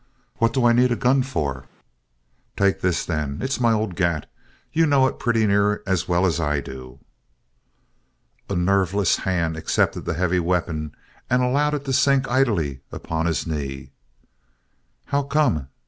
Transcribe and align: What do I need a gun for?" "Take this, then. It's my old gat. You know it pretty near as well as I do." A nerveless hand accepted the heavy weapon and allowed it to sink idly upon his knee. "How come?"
What 0.37 0.51
do 0.53 0.65
I 0.65 0.73
need 0.73 0.91
a 0.91 0.95
gun 0.95 1.21
for?" 1.21 1.65
"Take 2.57 2.81
this, 2.81 3.05
then. 3.05 3.37
It's 3.39 3.59
my 3.59 3.71
old 3.71 3.95
gat. 3.95 4.27
You 4.73 4.87
know 4.87 5.05
it 5.05 5.19
pretty 5.19 5.45
near 5.45 5.83
as 5.85 6.07
well 6.07 6.25
as 6.25 6.39
I 6.39 6.59
do." 6.59 6.97
A 8.49 8.55
nerveless 8.55 9.17
hand 9.17 9.55
accepted 9.55 10.05
the 10.05 10.15
heavy 10.15 10.39
weapon 10.39 10.95
and 11.29 11.43
allowed 11.43 11.75
it 11.75 11.85
to 11.85 11.93
sink 11.93 12.27
idly 12.27 12.81
upon 12.91 13.27
his 13.27 13.45
knee. 13.45 13.91
"How 15.05 15.21
come?" 15.21 15.67